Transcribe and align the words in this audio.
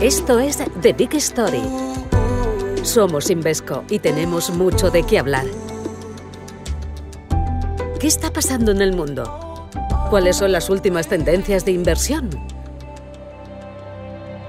Esto 0.00 0.38
es 0.38 0.58
The 0.80 0.92
Big 0.92 1.12
Story. 1.14 1.60
Somos 2.84 3.30
Invesco 3.30 3.82
y 3.90 3.98
tenemos 3.98 4.48
mucho 4.50 4.92
de 4.92 5.02
qué 5.02 5.18
hablar. 5.18 5.44
¿Qué 7.98 8.06
está 8.06 8.32
pasando 8.32 8.70
en 8.70 8.80
el 8.80 8.94
mundo? 8.94 9.68
¿Cuáles 10.08 10.36
son 10.36 10.52
las 10.52 10.70
últimas 10.70 11.08
tendencias 11.08 11.64
de 11.64 11.72
inversión? 11.72 12.30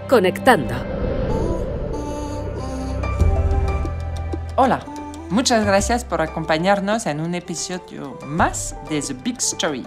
Conectando. 0.08 0.76
Hola, 4.56 4.86
muchas 5.32 5.66
gracias 5.66 6.06
por 6.06 6.22
acompañarnos 6.22 7.08
en 7.08 7.22
un 7.22 7.34
episodio 7.34 8.20
más 8.24 8.76
de 8.88 9.02
The 9.02 9.14
Big 9.16 9.38
Story. 9.40 9.84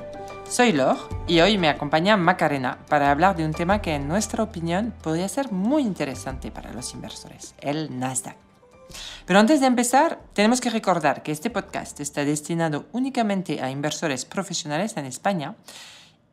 Soy 0.53 0.73
Lor 0.73 0.99
y 1.27 1.41
hoy 1.41 1.57
me 1.57 1.71
acompaña 1.71 2.19
Macarena 2.19 2.77
para 2.87 3.11
hablar 3.11 3.35
de 3.35 3.47
un 3.47 3.55
tema 3.55 3.81
que 3.81 3.95
en 3.95 4.07
nuestra 4.07 4.43
opinión 4.43 4.93
podría 5.03 5.27
ser 5.27 5.51
muy 5.51 5.81
interesante 5.81 6.51
para 6.51 6.75
los 6.75 6.93
inversores, 6.93 7.55
el 7.59 7.99
Nasdaq. 7.99 8.37
Pero 9.25 9.39
antes 9.39 9.61
de 9.61 9.67
empezar, 9.67 10.21
tenemos 10.35 10.61
que 10.61 10.69
recordar 10.69 11.23
que 11.23 11.33
este 11.33 11.49
podcast 11.49 12.01
está 12.01 12.27
destinado 12.27 12.85
únicamente 12.93 13.63
a 13.63 13.71
inversores 13.71 14.27
profesionales 14.27 14.95
en 14.99 15.07
España 15.07 15.57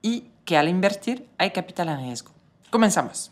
y 0.02 0.26
que 0.44 0.58
al 0.58 0.68
invertir 0.68 1.30
hay 1.38 1.52
capital 1.52 1.88
en 1.88 2.00
riesgo. 2.00 2.34
Comenzamos. 2.72 3.32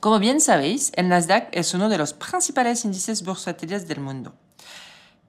Como 0.00 0.18
bien 0.18 0.40
sabéis, 0.40 0.90
el 0.96 1.08
Nasdaq 1.08 1.50
es 1.52 1.72
uno 1.72 1.88
de 1.88 1.98
los 1.98 2.14
principales 2.14 2.84
índices 2.84 3.22
bursátiles 3.22 3.86
del 3.86 4.00
mundo. 4.00 4.34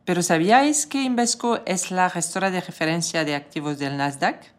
Pero 0.06 0.22
¿sabíais 0.22 0.86
que 0.86 1.02
Invesco 1.02 1.62
es 1.66 1.90
la 1.90 2.10
gestora 2.10 2.52
de 2.52 2.60
referencia 2.60 3.24
de 3.24 3.36
activos 3.36 3.80
del 3.80 3.96
Nasdaq? 3.96 4.54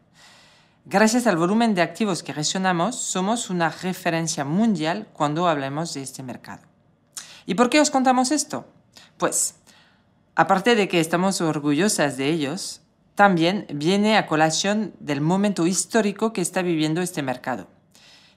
Gracias 0.85 1.27
al 1.27 1.37
volumen 1.37 1.75
de 1.75 1.83
activos 1.83 2.23
que 2.23 2.33
gestionamos, 2.33 2.95
somos 2.95 3.51
una 3.51 3.69
referencia 3.69 4.43
mundial 4.43 5.07
cuando 5.13 5.47
hablamos 5.47 5.93
de 5.93 6.01
este 6.01 6.23
mercado. 6.23 6.63
¿Y 7.45 7.53
por 7.53 7.69
qué 7.69 7.79
os 7.79 7.91
contamos 7.91 8.31
esto? 8.31 8.65
Pues, 9.17 9.55
aparte 10.35 10.75
de 10.75 10.87
que 10.87 10.99
estamos 10.99 11.41
orgullosas 11.41 12.17
de 12.17 12.29
ellos, 12.29 12.81
también 13.13 13.67
viene 13.71 14.17
a 14.17 14.25
colación 14.25 14.93
del 14.99 15.21
momento 15.21 15.67
histórico 15.67 16.33
que 16.33 16.41
está 16.41 16.63
viviendo 16.63 17.01
este 17.01 17.21
mercado. 17.21 17.67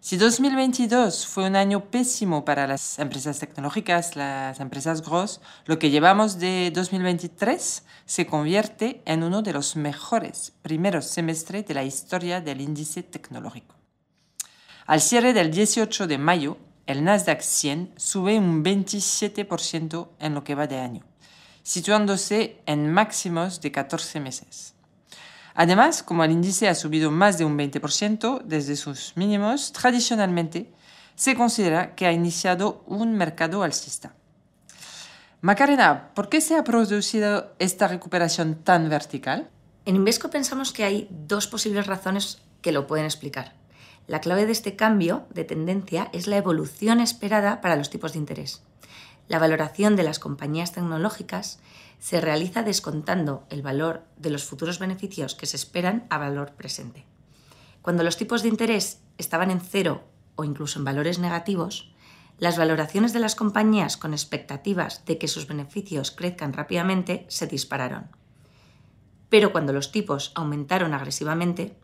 Si 0.01 0.17
2022 0.17 1.27
fue 1.27 1.49
un 1.49 1.57
año 1.57 1.91
pésimo 1.91 2.45
para 2.45 2.69
las 2.69 3.01
empresas 3.01 3.41
tecnológicas, 3.41 4.15
las 4.15 4.61
empresas 4.61 5.03
gross, 5.03 5.41
lo 5.67 5.81
que 5.81 5.91
llevamos 5.91 6.39
de 6.39 6.71
2023 6.73 7.83
se 8.07 8.27
convierte 8.27 9.03
en 9.07 9.25
uno 9.25 9.43
de 9.43 9.53
los 9.53 9.75
mejores 9.75 10.53
primeros 10.63 11.07
semestres 11.07 11.67
de 11.67 11.75
la 11.75 11.83
historia 11.83 12.41
del 12.41 12.61
índice 12.61 13.03
tecnológico. 13.03 13.75
Al 14.87 15.01
cierre 15.01 15.33
del 15.33 15.51
18 15.51 16.07
de 16.07 16.17
mayo, 16.17 16.59
el 16.87 17.03
Nasdaq 17.03 17.41
100 17.41 17.95
sube 17.97 18.39
un 18.39 18.65
27% 18.65 20.11
en 20.21 20.33
lo 20.33 20.45
que 20.45 20.55
va 20.55 20.69
de 20.69 20.79
año, 20.79 21.05
situándose 21.65 22.63
en 22.67 22.91
máximos 22.93 23.61
de 23.61 23.73
14 23.73 24.21
meses. 24.21 24.78
Además, 25.61 26.05
como 26.05 26.23
el 26.23 26.31
índice 26.31 26.69
ha 26.69 26.75
subido 26.77 27.11
más 27.11 27.37
de 27.37 27.45
un 27.45 27.59
20% 27.59 28.43
desde 28.45 28.77
sus 28.77 29.17
mínimos, 29.17 29.73
tradicionalmente 29.73 30.73
se 31.17 31.35
considera 31.35 31.97
que 31.97 32.07
ha 32.07 32.13
iniciado 32.13 32.85
un 32.87 33.15
mercado 33.15 33.65
alcista. 33.65 34.15
Macarena, 35.41 36.15
¿por 36.15 36.29
qué 36.29 36.41
se 36.41 36.57
ha 36.57 36.63
producido 36.63 37.57
esta 37.59 37.89
recuperación 37.89 38.55
tan 38.63 38.89
vertical? 38.89 39.51
En 39.85 39.97
Invesco 39.97 40.31
pensamos 40.31 40.73
que 40.73 40.85
hay 40.85 41.09
dos 41.11 41.49
posibles 41.49 41.89
razones 41.89 42.41
que 42.63 42.71
lo 42.71 42.87
pueden 42.87 43.07
explicar. 43.07 43.55
La 44.07 44.21
clave 44.21 44.47
de 44.47 44.53
este 44.53 44.77
cambio 44.77 45.27
de 45.35 45.43
tendencia 45.43 46.09
es 46.13 46.29
la 46.29 46.37
evolución 46.37 47.01
esperada 47.01 47.61
para 47.61 47.75
los 47.75 47.91
tipos 47.91 48.13
de 48.13 48.21
interés. 48.21 48.63
La 49.29 49.39
valoración 49.39 49.95
de 49.95 50.03
las 50.03 50.19
compañías 50.19 50.73
tecnológicas 50.73 51.61
se 51.99 52.21
realiza 52.21 52.63
descontando 52.63 53.47
el 53.51 53.61
valor 53.61 54.05
de 54.17 54.31
los 54.31 54.45
futuros 54.45 54.79
beneficios 54.79 55.35
que 55.35 55.47
se 55.47 55.57
esperan 55.57 56.07
a 56.09 56.17
valor 56.17 56.53
presente. 56.53 57.05
Cuando 57.83 58.03
los 58.03 58.17
tipos 58.17 58.43
de 58.43 58.49
interés 58.49 59.03
estaban 59.19 59.51
en 59.51 59.61
cero 59.61 60.05
o 60.35 60.45
incluso 60.45 60.79
en 60.79 60.85
valores 60.85 61.19
negativos, 61.19 61.93
las 62.39 62.57
valoraciones 62.57 63.13
de 63.13 63.19
las 63.19 63.35
compañías 63.35 63.97
con 63.97 64.13
expectativas 64.13 65.05
de 65.05 65.19
que 65.19 65.29
sus 65.29 65.47
beneficios 65.47 66.11
crezcan 66.11 66.53
rápidamente 66.53 67.27
se 67.29 67.47
dispararon. 67.47 68.09
Pero 69.29 69.53
cuando 69.53 69.73
los 69.73 69.93
tipos 69.93 70.33
aumentaron 70.37 70.95
agresivamente, 70.95 71.77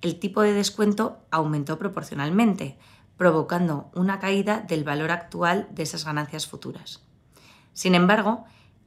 el 0.00 0.18
tipo 0.18 0.42
de 0.42 0.52
descuento 0.52 1.18
aumentó 1.30 1.78
proporcionalmente, 1.78 2.78
provocando 3.16 3.90
una 3.94 4.18
caída 4.18 4.60
del 4.60 4.84
valor 4.84 5.10
actual 5.10 5.68
de 5.70 5.82
esas 5.82 6.04
ganancias 6.04 6.46
futuras. 6.46 7.02
Sin 7.72 7.94
embargo, 7.94 8.46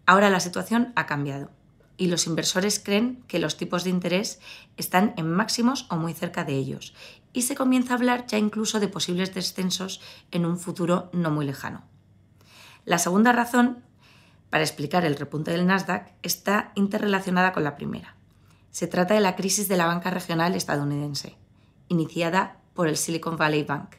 Ahora 0.09 0.31
la 0.31 0.39
situación 0.39 0.91
ha 0.95 1.05
cambiado 1.05 1.51
y 1.95 2.07
los 2.07 2.25
inversores 2.25 2.79
creen 2.79 3.23
que 3.27 3.37
los 3.37 3.57
tipos 3.57 3.83
de 3.83 3.91
interés 3.91 4.39
están 4.75 5.13
en 5.17 5.31
máximos 5.31 5.85
o 5.91 5.97
muy 5.97 6.15
cerca 6.15 6.43
de 6.43 6.55
ellos 6.55 6.95
y 7.31 7.43
se 7.43 7.53
comienza 7.53 7.93
a 7.93 7.97
hablar 7.97 8.25
ya 8.25 8.39
incluso 8.39 8.79
de 8.79 8.87
posibles 8.87 9.35
descensos 9.35 10.01
en 10.31 10.47
un 10.47 10.57
futuro 10.57 11.11
no 11.13 11.29
muy 11.29 11.45
lejano. 11.45 11.83
La 12.85 12.97
segunda 12.97 13.33
razón 13.33 13.83
para 14.49 14.63
explicar 14.63 15.05
el 15.05 15.15
repunte 15.15 15.51
del 15.51 15.67
Nasdaq 15.67 16.11
está 16.23 16.71
interrelacionada 16.73 17.53
con 17.53 17.63
la 17.63 17.75
primera. 17.75 18.15
Se 18.71 18.87
trata 18.87 19.13
de 19.13 19.19
la 19.19 19.35
crisis 19.35 19.67
de 19.67 19.77
la 19.77 19.85
banca 19.85 20.09
regional 20.09 20.55
estadounidense, 20.55 21.37
iniciada 21.87 22.57
por 22.73 22.87
el 22.87 22.97
Silicon 22.97 23.37
Valley 23.37 23.61
Bank. 23.61 23.97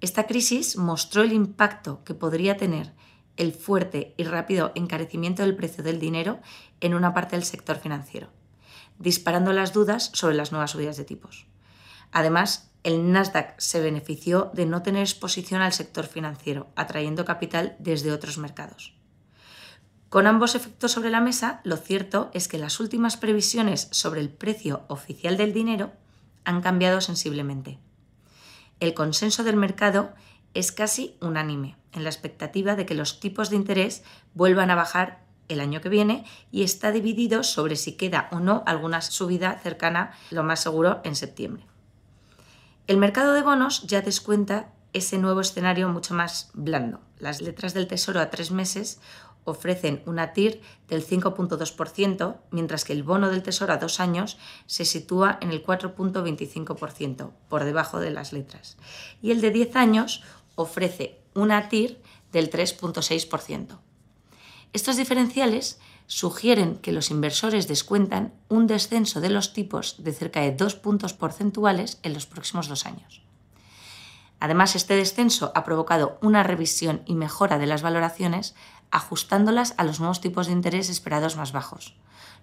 Esta 0.00 0.26
crisis 0.26 0.76
mostró 0.76 1.22
el 1.22 1.32
impacto 1.32 2.04
que 2.04 2.14
podría 2.14 2.56
tener 2.56 2.92
el 3.36 3.52
fuerte 3.52 4.14
y 4.16 4.24
rápido 4.24 4.72
encarecimiento 4.74 5.42
del 5.42 5.56
precio 5.56 5.82
del 5.82 6.00
dinero 6.00 6.40
en 6.80 6.94
una 6.94 7.14
parte 7.14 7.36
del 7.36 7.44
sector 7.44 7.78
financiero, 7.78 8.28
disparando 8.98 9.52
las 9.52 9.72
dudas 9.72 10.10
sobre 10.12 10.34
las 10.34 10.52
nuevas 10.52 10.72
subidas 10.72 10.96
de 10.96 11.04
tipos. 11.04 11.46
Además, 12.12 12.70
el 12.82 13.10
Nasdaq 13.10 13.58
se 13.58 13.80
benefició 13.80 14.50
de 14.54 14.66
no 14.66 14.82
tener 14.82 15.02
exposición 15.02 15.60
al 15.60 15.72
sector 15.72 16.06
financiero, 16.06 16.68
atrayendo 16.76 17.24
capital 17.24 17.76
desde 17.78 18.12
otros 18.12 18.38
mercados. 18.38 18.94
Con 20.08 20.26
ambos 20.26 20.54
efectos 20.54 20.92
sobre 20.92 21.10
la 21.10 21.20
mesa, 21.20 21.60
lo 21.64 21.76
cierto 21.76 22.30
es 22.32 22.46
que 22.48 22.58
las 22.58 22.78
últimas 22.78 23.16
previsiones 23.16 23.88
sobre 23.90 24.20
el 24.20 24.28
precio 24.28 24.84
oficial 24.88 25.36
del 25.36 25.52
dinero 25.52 25.92
han 26.44 26.62
cambiado 26.62 27.00
sensiblemente. 27.00 27.80
El 28.80 28.94
consenso 28.94 29.44
del 29.44 29.56
mercado 29.56 30.12
es 30.54 30.72
casi 30.72 31.16
unánime 31.20 31.76
en 31.92 32.04
la 32.04 32.10
expectativa 32.10 32.76
de 32.76 32.86
que 32.86 32.94
los 32.94 33.20
tipos 33.20 33.50
de 33.50 33.56
interés 33.56 34.02
vuelvan 34.34 34.70
a 34.70 34.74
bajar 34.74 35.24
el 35.48 35.60
año 35.60 35.80
que 35.80 35.88
viene 35.88 36.24
y 36.50 36.62
está 36.62 36.92
dividido 36.92 37.42
sobre 37.42 37.76
si 37.76 37.92
queda 37.92 38.28
o 38.32 38.40
no 38.40 38.62
alguna 38.66 39.00
subida 39.00 39.58
cercana, 39.62 40.12
lo 40.30 40.42
más 40.42 40.60
seguro, 40.60 41.00
en 41.04 41.16
septiembre. 41.16 41.66
El 42.86 42.98
mercado 42.98 43.32
de 43.32 43.42
bonos 43.42 43.86
ya 43.86 44.02
descuenta 44.02 44.72
ese 44.92 45.18
nuevo 45.18 45.40
escenario 45.40 45.88
mucho 45.88 46.14
más 46.14 46.50
blando. 46.54 47.00
Las 47.18 47.40
letras 47.40 47.74
del 47.74 47.86
Tesoro 47.86 48.20
a 48.20 48.30
tres 48.30 48.50
meses 48.50 49.00
ofrecen 49.46 50.02
una 50.04 50.34
TIR 50.34 50.60
del 50.88 51.06
5.2%, 51.06 52.36
mientras 52.50 52.84
que 52.84 52.92
el 52.92 53.02
bono 53.02 53.30
del 53.30 53.42
Tesoro 53.42 53.72
a 53.72 53.78
dos 53.78 53.98
años 54.00 54.36
se 54.66 54.84
sitúa 54.84 55.38
en 55.40 55.50
el 55.50 55.64
4.25%, 55.64 57.30
por 57.48 57.64
debajo 57.64 57.98
de 57.98 58.10
las 58.10 58.34
letras. 58.34 58.76
Y 59.22 59.30
el 59.30 59.40
de 59.40 59.50
10 59.50 59.76
años 59.76 60.22
ofrece 60.56 61.18
una 61.34 61.68
TIR 61.68 61.98
del 62.32 62.50
3.6%. 62.50 63.78
Estos 64.72 64.96
diferenciales 64.96 65.78
sugieren 66.06 66.76
que 66.76 66.92
los 66.92 67.10
inversores 67.10 67.68
descuentan 67.68 68.34
un 68.48 68.66
descenso 68.66 69.20
de 69.20 69.30
los 69.30 69.52
tipos 69.52 70.02
de 70.02 70.12
cerca 70.12 70.40
de 70.40 70.52
dos 70.52 70.74
puntos 70.74 71.14
porcentuales 71.14 71.98
en 72.02 72.12
los 72.12 72.26
próximos 72.26 72.68
dos 72.68 72.84
años. 72.86 73.22
Además, 74.38 74.76
este 74.76 74.94
descenso 74.94 75.50
ha 75.54 75.64
provocado 75.64 76.18
una 76.20 76.42
revisión 76.42 77.02
y 77.06 77.14
mejora 77.14 77.58
de 77.58 77.66
las 77.66 77.82
valoraciones, 77.82 78.54
ajustándolas 78.90 79.74
a 79.76 79.84
los 79.84 80.00
nuevos 80.00 80.20
tipos 80.20 80.46
de 80.46 80.52
interés 80.52 80.88
esperados 80.88 81.36
más 81.36 81.52
bajos. 81.52 81.96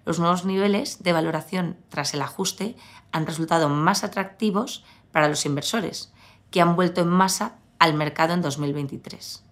Los 0.06 0.20
nuevos 0.20 0.46
niveles 0.46 1.02
de 1.02 1.14
valoración 1.14 1.78
tras 1.90 2.14
el 2.14 2.22
ajuste 2.22 2.76
han 3.12 3.26
resultado 3.26 3.70
más 3.70 4.04
atractivos 4.04 4.84
para 5.12 5.28
los 5.30 5.46
inversores, 5.46 6.12
que 6.52 6.62
han 6.62 6.76
vuelto 6.76 7.02
en 7.02 7.10
masa 7.10 7.56
al 7.80 7.94
mercado 7.94 8.34
en 8.34 8.42
2023. 8.42 9.44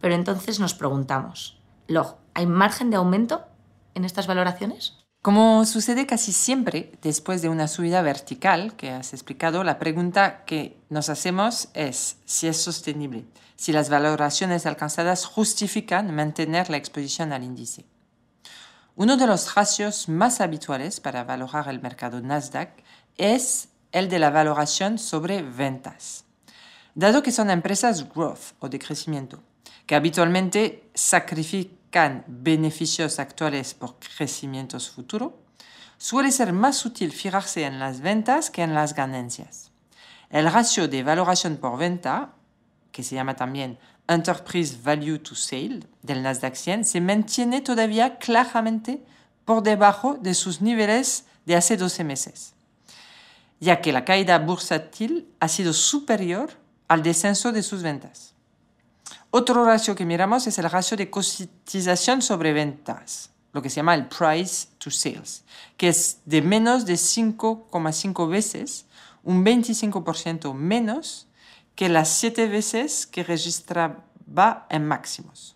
Pero 0.00 0.14
entonces 0.14 0.60
nos 0.60 0.74
preguntamos, 0.74 1.60
¿Log, 1.88 2.16
¿hay 2.34 2.46
margen 2.46 2.90
de 2.90 2.96
aumento 2.96 3.44
en 3.94 4.04
estas 4.04 4.26
valoraciones? 4.26 5.05
Como 5.26 5.64
sucede 5.64 6.06
casi 6.06 6.30
siempre 6.30 6.92
después 7.02 7.42
de 7.42 7.48
una 7.48 7.66
subida 7.66 8.00
vertical 8.00 8.76
que 8.76 8.90
has 8.90 9.12
explicado, 9.12 9.64
la 9.64 9.80
pregunta 9.80 10.44
que 10.44 10.76
nos 10.88 11.08
hacemos 11.08 11.68
es 11.74 12.18
si 12.26 12.46
es 12.46 12.58
sostenible, 12.58 13.24
si 13.56 13.72
las 13.72 13.90
valoraciones 13.90 14.66
alcanzadas 14.66 15.24
justifican 15.24 16.14
mantener 16.14 16.70
la 16.70 16.76
exposición 16.76 17.32
al 17.32 17.42
índice. 17.42 17.86
Uno 18.94 19.16
de 19.16 19.26
los 19.26 19.52
ratios 19.52 20.08
más 20.08 20.40
habituales 20.40 21.00
para 21.00 21.24
valorar 21.24 21.66
el 21.70 21.82
mercado 21.82 22.20
Nasdaq 22.20 22.84
es 23.16 23.70
el 23.90 24.08
de 24.08 24.20
la 24.20 24.30
valoración 24.30 24.96
sobre 24.96 25.42
ventas. 25.42 26.24
Dado 26.94 27.24
que 27.24 27.32
son 27.32 27.50
empresas 27.50 28.08
growth 28.14 28.54
o 28.60 28.68
de 28.68 28.78
crecimiento, 28.78 29.42
que 29.86 29.96
habitualmente 29.96 30.88
sacrifican 30.94 31.85
beneficios 32.26 33.18
actuales 33.18 33.74
por 33.74 33.98
crecimientos 33.98 34.90
futuros, 34.90 35.32
suele 35.98 36.30
ser 36.30 36.52
más 36.52 36.84
útil 36.84 37.12
fijarse 37.12 37.64
en 37.64 37.78
las 37.78 38.00
ventas 38.00 38.50
que 38.50 38.62
en 38.62 38.74
las 38.74 38.94
ganancias. 38.94 39.70
El 40.28 40.50
ratio 40.50 40.88
de 40.88 41.02
valoración 41.02 41.56
por 41.56 41.78
venta, 41.78 42.34
que 42.92 43.02
se 43.02 43.14
llama 43.14 43.34
también 43.34 43.78
Enterprise 44.08 44.76
Value 44.82 45.18
to 45.18 45.34
Sale 45.34 45.80
del 46.02 46.22
Nasdaq 46.22 46.54
100, 46.54 46.84
se 46.84 47.00
mantiene 47.00 47.60
todavía 47.60 48.18
claramente 48.18 49.02
por 49.44 49.62
debajo 49.62 50.18
de 50.20 50.34
sus 50.34 50.60
niveles 50.60 51.24
de 51.46 51.56
hace 51.56 51.76
12 51.76 52.04
meses, 52.04 52.54
ya 53.60 53.80
que 53.80 53.92
la 53.92 54.04
caída 54.04 54.38
bursátil 54.38 55.28
ha 55.40 55.48
sido 55.48 55.72
superior 55.72 56.50
al 56.88 57.02
descenso 57.02 57.52
de 57.52 57.62
sus 57.62 57.82
ventas. 57.82 58.35
Otro 59.38 59.66
ratio 59.66 59.94
que 59.94 60.06
miramos 60.06 60.46
es 60.46 60.58
el 60.58 60.70
ratio 60.70 60.96
de 60.96 61.10
cotización 61.10 62.22
sobre 62.22 62.54
ventas, 62.54 63.28
lo 63.52 63.60
que 63.60 63.68
se 63.68 63.76
llama 63.76 63.94
el 63.94 64.08
price 64.08 64.68
to 64.78 64.90
sales, 64.90 65.44
que 65.76 65.88
es 65.88 66.20
de 66.24 66.40
menos 66.40 66.86
de 66.86 66.94
5,5 66.94 68.30
veces, 68.30 68.86
un 69.24 69.44
25% 69.44 70.54
menos 70.54 71.28
que 71.74 71.90
las 71.90 72.08
7 72.08 72.48
veces 72.48 73.06
que 73.06 73.24
registraba 73.24 74.66
en 74.70 74.88
máximos. 74.88 75.54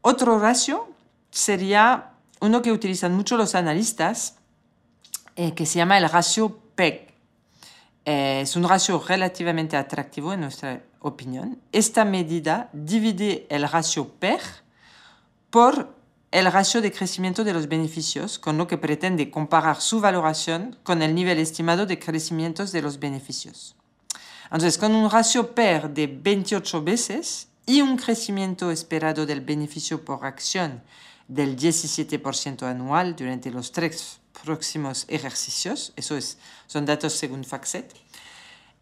Otro 0.00 0.40
ratio 0.40 0.88
sería 1.30 2.14
uno 2.40 2.62
que 2.62 2.72
utilizan 2.72 3.14
mucho 3.14 3.36
los 3.36 3.54
analistas, 3.54 4.38
eh, 5.36 5.54
que 5.54 5.66
se 5.66 5.78
llama 5.78 5.98
el 5.98 6.08
ratio 6.08 6.58
PEG. 6.74 7.14
Eh, 8.06 8.40
es 8.40 8.56
un 8.56 8.68
ratio 8.68 9.00
relativamente 9.06 9.76
atractivo 9.76 10.32
en 10.32 10.40
nuestra 10.40 10.89
opinión. 11.00 11.60
Esta 11.72 12.04
medida 12.04 12.70
divide 12.72 13.46
el 13.50 13.68
ratio 13.68 14.08
PEG 14.08 14.40
por 15.50 15.94
el 16.30 16.50
ratio 16.50 16.80
de 16.80 16.92
crecimiento 16.92 17.42
de 17.42 17.52
los 17.52 17.68
beneficios, 17.68 18.38
con 18.38 18.56
lo 18.56 18.68
que 18.68 18.78
pretende 18.78 19.30
comparar 19.30 19.80
su 19.80 20.00
valoración 20.00 20.78
con 20.84 21.02
el 21.02 21.14
nivel 21.14 21.38
estimado 21.38 21.86
de 21.86 21.98
crecimiento 21.98 22.64
de 22.64 22.82
los 22.82 23.00
beneficios. 23.00 23.74
Entonces, 24.44 24.78
con 24.78 24.94
un 24.94 25.10
ratio 25.10 25.54
PER 25.54 25.90
de 25.90 26.06
28 26.06 26.82
veces 26.82 27.48
y 27.66 27.82
un 27.82 27.96
crecimiento 27.96 28.70
esperado 28.70 29.26
del 29.26 29.40
beneficio 29.40 30.04
por 30.04 30.24
acción 30.24 30.82
del 31.28 31.56
17% 31.56 32.62
anual 32.64 33.14
durante 33.14 33.50
los 33.50 33.70
tres 33.70 34.20
próximos 34.44 35.04
ejercicios, 35.08 35.92
eso 35.96 36.16
es, 36.16 36.38
son 36.66 36.86
datos 36.86 37.12
según 37.12 37.44
FactSet, 37.44 37.94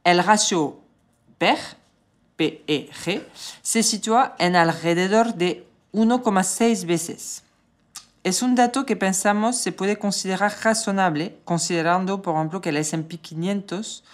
el 0.05 0.23
ratio 0.25 0.81
PER, 1.37 1.59
PEG, 2.39 3.29
se 3.63 3.83
sitúa 3.83 4.37
en 4.39 4.55
alrededor 4.55 5.35
de 5.35 5.67
1,6 5.93 6.87
veces. 6.87 7.43
Es 8.23 8.43
un 8.43 8.55
dato 8.55 8.87
que 8.87 8.95
pensamos 8.95 9.57
se 9.57 9.73
puede 9.73 9.99
considerar 9.99 10.55
razonable, 10.63 11.37
considerando, 11.45 12.23
por 12.23 12.37
ejemplo, 12.37 12.61
que 12.61 12.69
el 12.69 12.77
S&P 12.77 13.19
500 13.19 14.05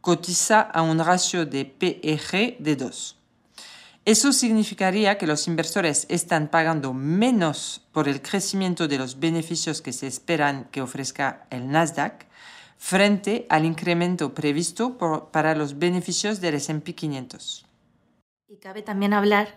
cotiza 0.00 0.60
a 0.60 0.82
un 0.82 0.98
ratio 0.98 1.46
de 1.46 1.64
PEG 1.64 2.58
de 2.58 2.76
2. 2.76 3.16
Eso 4.04 4.32
significaría 4.32 5.18
que 5.18 5.26
los 5.26 5.46
inversores 5.46 6.06
están 6.08 6.48
pagando 6.48 6.94
menos 6.94 7.82
por 7.92 8.08
el 8.08 8.22
crecimiento 8.22 8.88
de 8.88 8.98
los 8.98 9.20
beneficios 9.20 9.82
que 9.82 9.92
se 9.92 10.06
esperan 10.06 10.66
que 10.72 10.80
ofrezca 10.80 11.46
el 11.50 11.70
Nasdaq 11.70 12.26
frente 12.78 13.46
al 13.50 13.66
incremento 13.66 14.34
previsto 14.34 14.96
para 15.30 15.54
los 15.54 15.78
beneficios 15.78 16.40
del 16.40 16.54
S&P 16.54 16.94
500. 16.94 17.67
Y 18.50 18.56
cabe 18.56 18.80
también 18.80 19.12
hablar 19.12 19.56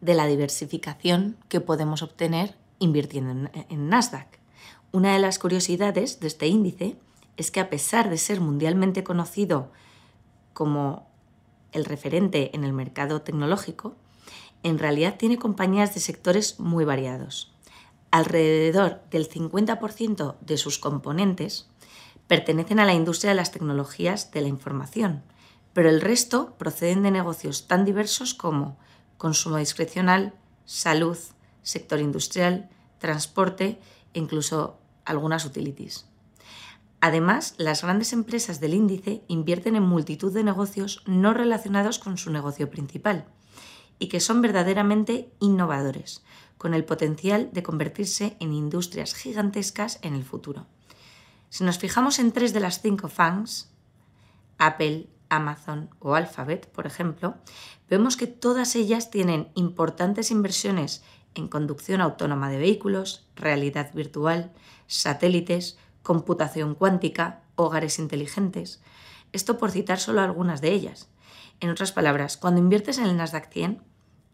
de 0.00 0.14
la 0.14 0.26
diversificación 0.26 1.36
que 1.48 1.60
podemos 1.60 2.00
obtener 2.00 2.54
invirtiendo 2.78 3.50
en, 3.68 3.88
Nasdaq. 3.88 4.38
Una 4.92 5.14
de 5.14 5.18
las 5.18 5.40
curiosidades 5.40 6.20
de 6.20 6.28
este 6.28 6.46
índice 6.46 6.96
es 7.36 7.50
que 7.50 7.58
a 7.58 7.68
pesar 7.68 8.08
de 8.08 8.18
ser 8.18 8.40
mundialmente 8.40 9.02
conocido 9.02 9.72
como 10.52 11.08
el 11.72 11.84
referente 11.84 12.54
en 12.54 12.62
el 12.62 12.72
mercado 12.72 13.22
tecnológico, 13.22 13.96
en 14.62 14.78
realidad 14.78 15.16
tiene 15.18 15.36
compañías 15.36 15.92
de 15.94 16.00
sectores 16.00 16.60
muy 16.60 16.84
variados. 16.84 17.52
Alrededor 18.12 19.00
del 19.10 19.28
50% 19.28 20.36
de 20.40 20.56
sus 20.56 20.78
componentes 20.78 21.68
pertenecen 22.28 22.78
a 22.78 22.84
la 22.84 22.94
industria 22.94 23.30
de 23.30 23.36
las 23.36 23.50
tecnologías 23.50 24.30
de 24.30 24.42
la 24.42 24.48
información, 24.48 25.24
pero 25.72 25.88
el 25.88 26.00
resto 26.00 26.56
proceden 26.58 27.02
de 27.02 27.10
negocios 27.10 27.66
tan 27.66 27.84
diversos 27.84 28.34
como 28.34 28.78
consumo 29.18 29.58
discrecional, 29.58 30.34
salud, 30.64 31.18
sector 31.62 32.00
industrial, 32.00 32.70
transporte 32.98 33.80
e 34.14 34.18
incluso 34.18 34.80
algunas 35.04 35.44
utilities. 35.44 36.06
Además, 37.00 37.54
las 37.56 37.82
grandes 37.82 38.12
empresas 38.12 38.60
del 38.60 38.74
índice 38.74 39.22
invierten 39.26 39.74
en 39.74 39.82
multitud 39.82 40.32
de 40.32 40.44
negocios 40.44 41.02
no 41.06 41.32
relacionados 41.32 41.98
con 41.98 42.18
su 42.18 42.30
negocio 42.30 42.70
principal 42.70 43.26
y 43.98 44.08
que 44.08 44.20
son 44.20 44.42
verdaderamente 44.42 45.32
innovadores, 45.40 46.22
con 46.58 46.74
el 46.74 46.84
potencial 46.84 47.50
de 47.52 47.62
convertirse 47.62 48.36
en 48.38 48.52
industrias 48.52 49.14
gigantescas 49.14 49.98
en 50.02 50.14
el 50.14 50.24
futuro. 50.24 50.66
Si 51.48 51.64
nos 51.64 51.78
fijamos 51.78 52.18
en 52.18 52.32
tres 52.32 52.52
de 52.52 52.60
las 52.60 52.82
cinco 52.82 53.08
FANGs, 53.08 53.70
Apple, 54.58 55.08
Amazon 55.30 55.88
o 56.00 56.14
Alphabet, 56.14 56.68
por 56.68 56.86
ejemplo, 56.86 57.36
vemos 57.88 58.16
que 58.16 58.26
todas 58.26 58.76
ellas 58.76 59.10
tienen 59.10 59.48
importantes 59.54 60.30
inversiones 60.30 61.02
en 61.34 61.48
conducción 61.48 62.00
autónoma 62.00 62.50
de 62.50 62.58
vehículos, 62.58 63.26
realidad 63.36 63.90
virtual, 63.94 64.52
satélites, 64.86 65.78
computación 66.02 66.74
cuántica, 66.74 67.40
hogares 67.56 67.98
inteligentes. 67.98 68.82
Esto 69.32 69.58
por 69.58 69.70
citar 69.70 69.98
solo 69.98 70.20
algunas 70.20 70.60
de 70.60 70.72
ellas. 70.72 71.08
En 71.60 71.70
otras 71.70 71.92
palabras, 71.92 72.36
cuando 72.36 72.60
inviertes 72.60 72.98
en 72.98 73.04
el 73.04 73.16
Nasdaq 73.16 73.50
100, 73.50 73.82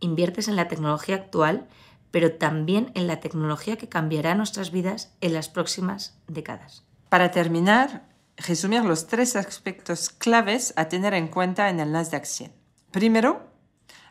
inviertes 0.01 0.49
en 0.49 0.57
la 0.57 0.69
tecnología 0.69 1.17
actual, 1.17 1.67
pero 2.11 2.33
también 2.33 2.93
en 2.95 3.07
la 3.07 3.21
tecnología 3.21 3.77
que 3.77 3.89
cambiará 3.89 4.35
nuestras 4.35 4.71
vidas 4.71 5.13
en 5.21 5.35
las 5.35 5.49
próximas 5.49 6.19
décadas. 6.29 6.85
Para 7.09 7.31
terminar, 7.31 8.06
resumir 8.37 8.85
los 8.85 9.06
tres 9.06 9.37
aspectos 9.37 10.11
claves 10.11 10.73
a 10.77 10.88
tener 10.88 11.14
en 11.14 11.28
cuenta 11.28 11.71
en 11.71 11.81
el 11.81 11.93
Nasdaq 11.93 12.25
100. 12.25 12.52
Primero, 12.90 13.50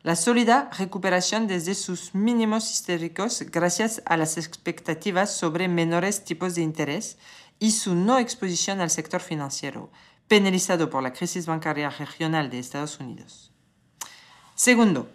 la 0.03 0.15
sólida 0.15 0.69
recuperación 0.77 1.47
desde 1.47 1.73
sus 1.73 2.13
mínimos 2.13 2.71
históricos 2.71 3.43
gracias 3.51 4.03
a 4.05 4.17
las 4.17 4.37
expectativas 4.37 5.35
sobre 5.35 5.67
menores 5.67 6.23
tipos 6.23 6.53
de 6.55 6.61
interés 6.61 7.17
y 7.59 7.71
su 7.71 7.95
no 7.95 8.19
exposición 8.19 8.81
al 8.81 8.91
sector 8.91 9.21
financiero, 9.21 9.91
penalizado 10.27 10.89
por 10.89 11.01
la 11.01 11.13
crisis 11.13 11.45
bancaria 11.45 11.89
regional 11.89 12.49
de 12.49 12.59
Estados 12.59 12.99
Unidos. 12.99 13.51
Segundo, 14.53 15.09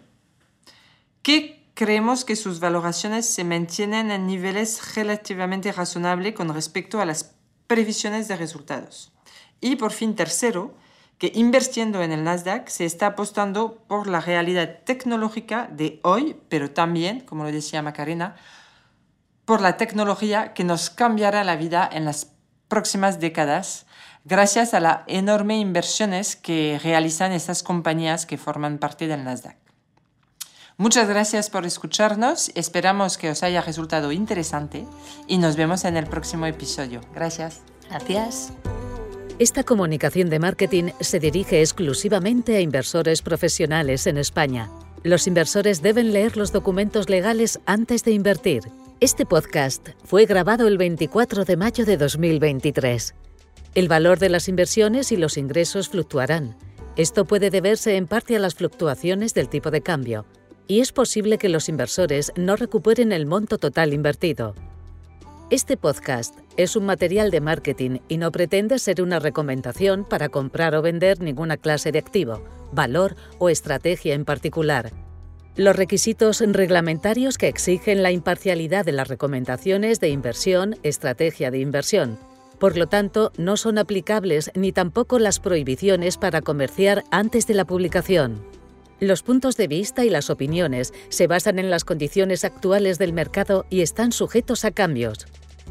que 1.21 1.69
creemos 1.73 2.25
que 2.25 2.35
sus 2.35 2.59
valoraciones 2.59 3.25
se 3.25 3.43
mantienen 3.43 4.11
en 4.11 4.27
niveles 4.27 4.95
relativamente 4.95 5.71
razonables 5.71 6.35
con 6.35 6.53
respecto 6.53 6.99
a 6.99 7.05
las 7.05 7.35
previsiones 7.71 8.27
de 8.27 8.35
resultados. 8.35 9.13
Y 9.61 9.77
por 9.77 9.93
fin, 9.93 10.13
tercero, 10.13 10.75
que 11.17 11.31
invirtiendo 11.33 12.03
en 12.03 12.11
el 12.11 12.25
Nasdaq 12.25 12.67
se 12.67 12.83
está 12.83 13.05
apostando 13.05 13.77
por 13.87 14.07
la 14.07 14.19
realidad 14.19 14.79
tecnológica 14.83 15.69
de 15.71 16.01
hoy, 16.03 16.35
pero 16.49 16.71
también, 16.71 17.21
como 17.21 17.45
lo 17.45 17.51
decía 17.53 17.81
Macarena, 17.81 18.35
por 19.45 19.61
la 19.61 19.77
tecnología 19.77 20.53
que 20.53 20.65
nos 20.65 20.89
cambiará 20.89 21.45
la 21.45 21.55
vida 21.55 21.89
en 21.89 22.03
las 22.03 22.33
próximas 22.67 23.21
décadas 23.21 23.85
gracias 24.25 24.73
a 24.73 24.81
las 24.81 24.97
enormes 25.07 25.61
inversiones 25.61 26.35
que 26.35 26.77
realizan 26.83 27.31
estas 27.31 27.63
compañías 27.63 28.25
que 28.25 28.37
forman 28.37 28.79
parte 28.79 29.07
del 29.07 29.23
Nasdaq. 29.23 29.70
Muchas 30.81 31.07
gracias 31.07 31.51
por 31.51 31.67
escucharnos, 31.67 32.51
esperamos 32.55 33.19
que 33.19 33.29
os 33.29 33.43
haya 33.43 33.61
resultado 33.61 34.11
interesante 34.11 34.87
y 35.27 35.37
nos 35.37 35.55
vemos 35.55 35.85
en 35.85 35.95
el 35.95 36.07
próximo 36.07 36.47
episodio. 36.47 37.01
Gracias. 37.13 37.61
Gracias. 37.87 38.51
Esta 39.37 39.63
comunicación 39.63 40.31
de 40.31 40.39
marketing 40.39 40.85
se 40.99 41.19
dirige 41.19 41.59
exclusivamente 41.59 42.57
a 42.57 42.61
inversores 42.61 43.21
profesionales 43.21 44.07
en 44.07 44.17
España. 44.17 44.71
Los 45.03 45.27
inversores 45.27 45.83
deben 45.83 46.13
leer 46.13 46.35
los 46.35 46.51
documentos 46.51 47.09
legales 47.11 47.59
antes 47.67 48.03
de 48.03 48.13
invertir. 48.13 48.63
Este 49.01 49.27
podcast 49.27 49.89
fue 50.03 50.25
grabado 50.25 50.67
el 50.67 50.79
24 50.79 51.45
de 51.45 51.57
mayo 51.57 51.85
de 51.85 51.97
2023. 51.97 53.13
El 53.75 53.87
valor 53.87 54.17
de 54.17 54.29
las 54.29 54.47
inversiones 54.47 55.11
y 55.11 55.17
los 55.17 55.37
ingresos 55.37 55.89
fluctuarán. 55.89 56.57
Esto 56.95 57.25
puede 57.25 57.51
deberse 57.51 57.97
en 57.97 58.07
parte 58.07 58.35
a 58.35 58.39
las 58.39 58.55
fluctuaciones 58.55 59.35
del 59.35 59.47
tipo 59.47 59.69
de 59.69 59.81
cambio, 59.81 60.25
y 60.67 60.79
es 60.79 60.91
posible 60.91 61.37
que 61.37 61.49
los 61.49 61.69
inversores 61.69 62.31
no 62.35 62.55
recuperen 62.55 63.11
el 63.11 63.25
monto 63.25 63.57
total 63.57 63.93
invertido. 63.93 64.55
Este 65.51 65.75
podcast 65.75 66.37
es 66.55 66.77
un 66.77 66.85
material 66.85 67.29
de 67.29 67.41
marketing 67.41 67.99
y 68.07 68.17
no 68.17 68.31
pretende 68.31 68.79
ser 68.79 69.01
una 69.01 69.19
recomendación 69.19 70.05
para 70.05 70.29
comprar 70.29 70.75
o 70.75 70.81
vender 70.81 71.19
ninguna 71.19 71.57
clase 71.57 71.91
de 71.91 71.99
activo, 71.99 72.41
valor 72.71 73.17
o 73.37 73.49
estrategia 73.49 74.13
en 74.13 74.23
particular. 74.23 74.93
Los 75.57 75.75
requisitos 75.75 76.39
reglamentarios 76.39 77.37
que 77.37 77.49
exigen 77.49 78.01
la 78.01 78.11
imparcialidad 78.11 78.85
de 78.85 78.93
las 78.93 79.09
recomendaciones 79.09 79.99
de 79.99 80.07
inversión, 80.07 80.77
estrategia 80.83 81.51
de 81.51 81.59
inversión. 81.59 82.17
Por 82.57 82.77
lo 82.77 82.87
tanto, 82.87 83.33
no 83.37 83.57
son 83.57 83.77
aplicables 83.77 84.51
ni 84.55 84.71
tampoco 84.71 85.19
las 85.19 85.41
prohibiciones 85.41 86.15
para 86.17 86.41
comerciar 86.41 87.03
antes 87.11 87.45
de 87.47 87.55
la 87.55 87.65
publicación. 87.65 88.41
Los 89.01 89.23
puntos 89.23 89.57
de 89.57 89.67
vista 89.67 90.05
y 90.05 90.11
las 90.11 90.29
opiniones 90.29 90.93
se 91.09 91.25
basan 91.25 91.57
en 91.57 91.71
las 91.71 91.83
condiciones 91.83 92.45
actuales 92.45 92.99
del 92.99 93.13
mercado 93.13 93.65
y 93.71 93.81
están 93.81 94.11
sujetos 94.11 94.63
a 94.63 94.69
cambios. 94.69 95.25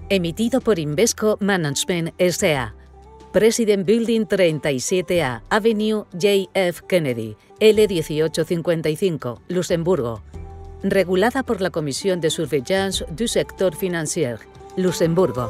Emitido 0.08 0.60
por 0.60 0.80
Invesco 0.80 1.38
Management 1.40 2.12
S.A. 2.18 2.74
President 3.32 3.86
Building 3.86 4.22
37A, 4.22 5.42
Avenue 5.48 6.06
J.F. 6.12 6.82
Kennedy, 6.88 7.36
L1855, 7.60 9.42
Luxemburgo. 9.46 10.24
Regulada 10.82 11.44
por 11.44 11.60
la 11.60 11.70
Comisión 11.70 12.20
de 12.20 12.30
Surveillance 12.30 13.04
du 13.12 13.28
Sector 13.28 13.76
Financier, 13.76 14.40
Luxemburgo. 14.76 15.48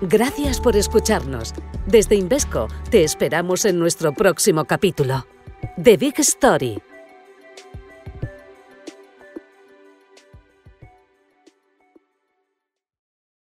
Gracias 0.00 0.60
por 0.60 0.76
escucharnos. 0.76 1.54
Desde 1.86 2.16
Invesco 2.16 2.66
te 2.90 3.04
esperamos 3.04 3.64
en 3.64 3.78
nuestro 3.78 4.12
próximo 4.12 4.64
capítulo. 4.64 5.24
The 5.78 5.96
Big 5.96 6.22
Story 6.22 6.78